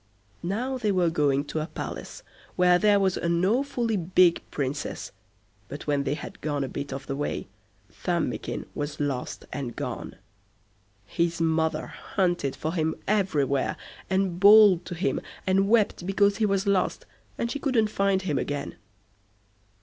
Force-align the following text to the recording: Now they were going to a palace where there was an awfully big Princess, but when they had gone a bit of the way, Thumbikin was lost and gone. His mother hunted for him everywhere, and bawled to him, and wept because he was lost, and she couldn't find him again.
Now 0.41 0.79
they 0.79 0.91
were 0.91 1.11
going 1.11 1.45
to 1.45 1.59
a 1.59 1.67
palace 1.67 2.23
where 2.55 2.79
there 2.79 2.99
was 2.99 3.17
an 3.17 3.45
awfully 3.45 3.97
big 3.97 4.41
Princess, 4.49 5.11
but 5.67 5.85
when 5.85 6.05
they 6.05 6.15
had 6.15 6.41
gone 6.41 6.63
a 6.63 6.67
bit 6.67 6.91
of 6.91 7.05
the 7.05 7.15
way, 7.15 7.45
Thumbikin 7.91 8.65
was 8.73 8.99
lost 8.99 9.45
and 9.53 9.75
gone. 9.75 10.15
His 11.05 11.39
mother 11.39 11.85
hunted 11.85 12.55
for 12.55 12.73
him 12.73 12.95
everywhere, 13.07 13.77
and 14.09 14.39
bawled 14.39 14.85
to 14.85 14.95
him, 14.95 15.21
and 15.45 15.69
wept 15.69 16.07
because 16.07 16.37
he 16.37 16.47
was 16.47 16.65
lost, 16.65 17.05
and 17.37 17.51
she 17.51 17.59
couldn't 17.59 17.91
find 17.91 18.23
him 18.23 18.39
again. 18.39 18.77